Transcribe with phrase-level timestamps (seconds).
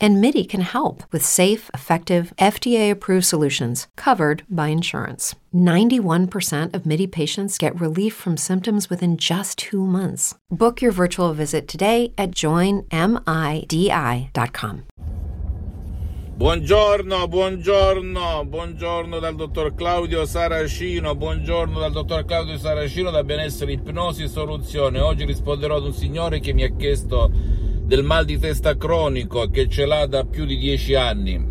[0.00, 5.34] And MIDI can help with safe, effective, FDA approved solutions covered by insurance.
[5.52, 10.36] 91% of MIDI patients get relief from symptoms within just two months.
[10.50, 12.88] Book your virtual visit today at joinmidi.com.
[16.38, 24.28] Buongiorno, buongiorno, buongiorno dal dottor Claudio Saracino, buongiorno dal dottor Claudio Saracino da Benessere Ipnosi
[24.28, 25.00] Soluzione.
[25.00, 27.32] Oggi risponderò ad un signore che mi ha chiesto
[27.88, 31.42] del mal di testa cronico che ce l'ha da più di dieci anni.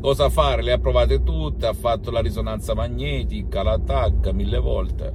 [0.00, 0.62] Cosa fare?
[0.62, 5.12] Le ha provate tutte, ha fatto la risonanza magnetica, la TAC mille volte.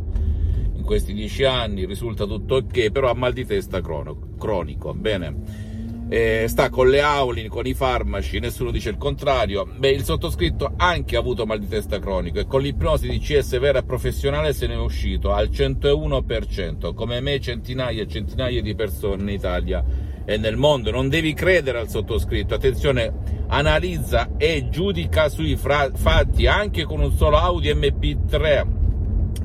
[0.74, 4.94] In questi dieci anni risulta tutto ok, però ha mal di testa cronico.
[4.94, 5.76] Bene
[6.10, 9.66] eh, sta con le auli, con i farmaci, nessuno dice il contrario.
[9.66, 13.58] Beh, il sottoscritto anche ha avuto mal di testa cronico e con l'ipnosi di CS
[13.58, 18.76] vera e professionale se ne è uscito al 101%, come me centinaia e centinaia di
[18.76, 20.92] persone in Italia e nel mondo.
[20.92, 23.14] Non devi credere al sottoscritto, attenzione,
[23.48, 28.66] analizza e giudica sui fra- fatti anche con un solo Audi MP3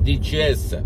[0.01, 0.83] DCS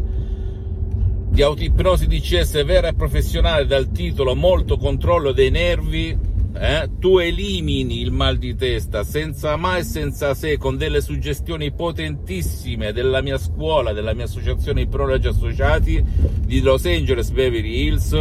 [1.30, 6.18] di autoipnosi DCS vera e professionale dal titolo Molto controllo dei nervi,
[6.60, 11.72] eh, tu elimini il mal di testa senza mai e senza se, con delle suggestioni
[11.72, 16.04] potentissime della mia scuola, della mia associazione Ipnologi Associati
[16.44, 18.14] di Los Angeles Beverly Hills,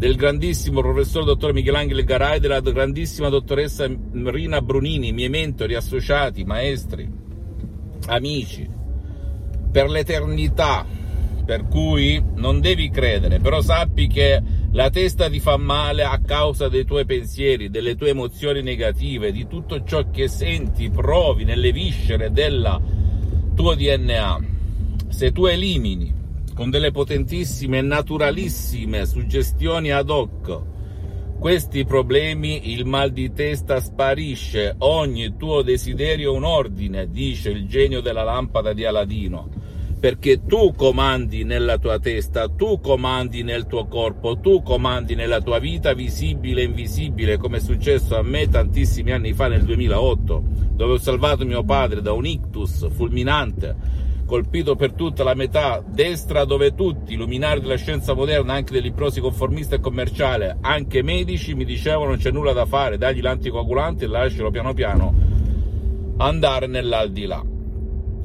[0.00, 7.06] del grandissimo professor dottor Michelangelo Garai, della grandissima dottoressa Rina Brunini, miei mentori, associati, maestri,
[8.06, 8.66] amici,
[9.70, 10.86] per l'eternità
[11.44, 16.70] per cui non devi credere, però sappi che la testa ti fa male a causa
[16.70, 22.32] dei tuoi pensieri, delle tue emozioni negative, di tutto ciò che senti, provi nelle viscere
[22.32, 22.80] del
[23.54, 24.40] tuo DNA.
[25.08, 26.19] Se tu elimini
[26.60, 30.60] con delle potentissime e naturalissime suggestioni ad hoc.
[31.38, 37.66] Questi problemi, il mal di testa sparisce, ogni tuo desiderio è un ordine, dice il
[37.66, 39.48] genio della lampada di Aladino
[40.00, 45.58] perché tu comandi nella tua testa, tu comandi nel tuo corpo, tu comandi nella tua
[45.58, 50.92] vita visibile e invisibile, come è successo a me tantissimi anni fa nel 2008, dove
[50.94, 53.99] ho salvato mio padre da un ictus fulminante,
[54.30, 59.74] colpito per tutta la metà destra, dove tutti, luminari della scienza moderna, anche dell'ipnosi conformista
[59.74, 64.52] e commerciale, anche medici, mi dicevano non c'è nulla da fare, dagli l'anticoagulante e lascialo
[64.52, 65.14] piano piano
[66.18, 67.44] andare nell'aldilà.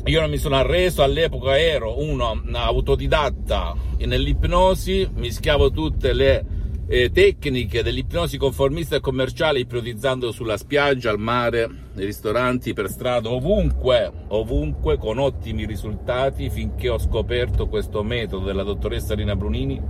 [0.05, 6.45] Io non mi sono arreso, all'epoca ero uno autodidatta nell'ipnosi, mischiavo tutte le
[6.87, 13.29] eh, tecniche dell'ipnosi conformista e commerciale ipnotizzando sulla spiaggia, al mare, nei ristoranti, per strada,
[13.29, 19.81] ovunque, ovunque, con ottimi risultati finché ho scoperto questo metodo della dottoressa Rina Brunini,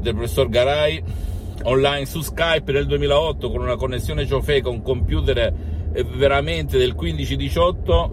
[0.00, 1.02] del professor Garai,
[1.64, 5.38] online su Skype nel 2008 con una connessione ciofeca, un computer
[5.92, 8.10] eh, veramente del 15-18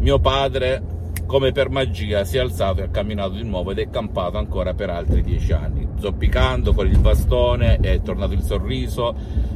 [0.00, 0.82] mio padre,
[1.30, 4.74] come per magia, si è alzato e ha camminato di nuovo ed è campato ancora
[4.74, 9.14] per altri dieci anni, zoppicando con il bastone, è tornato il sorriso,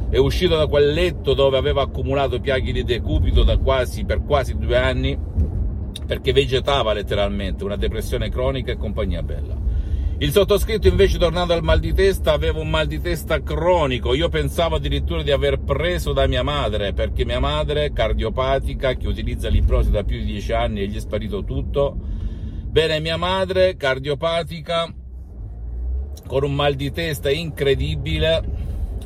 [0.09, 4.77] è uscito da quel letto dove aveva accumulato piaghe di decupito quasi, per quasi due
[4.77, 5.19] anni,
[6.07, 9.64] perché vegetava letteralmente, una depressione cronica e compagnia bella.
[10.17, 14.29] Il sottoscritto invece tornando al mal di testa aveva un mal di testa cronico, io
[14.29, 19.91] pensavo addirittura di aver preso da mia madre, perché mia madre, cardiopatica, che utilizza l'ipnosi
[19.91, 21.97] da più di dieci anni e gli è sparito tutto,
[22.69, 24.93] bene mia madre, cardiopatica,
[26.25, 28.41] con un mal di testa incredibile,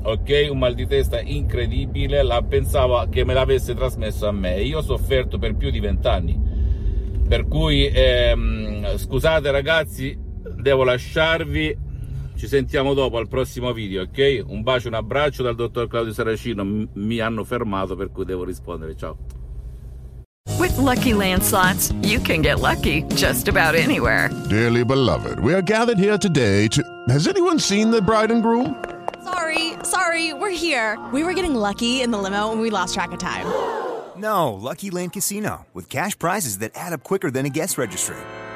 [0.04, 4.78] ok, un mal di testa incredibile, la pensavo che me l'avesse trasmesso a me, io
[4.78, 6.40] ho sofferto per più di vent'anni,
[7.28, 10.28] per cui ehm, scusate ragazzi,
[10.60, 11.88] devo lasciarvi.
[12.36, 14.44] Ci sentiamo dopo al prossimo video, ok?
[14.48, 16.64] Un bacio, un abbraccio dal dottor Claudio Saracino.
[16.94, 18.96] mi hanno fermato per cui devo rispondere.
[18.96, 19.18] Ciao.
[20.58, 24.30] With lucky landslots, you can get lucky just about anywhere.
[24.50, 26.82] Dearly beloved, we are gathered here today to.
[27.10, 28.76] Has anyone seen the bride and groom?
[29.24, 30.98] Sorry, sorry, we're here.
[31.12, 33.46] We were getting lucky in the limo and we lost track of time.
[34.18, 38.18] No, Lucky Land Casino, with cash prizes that add up quicker than a guest registry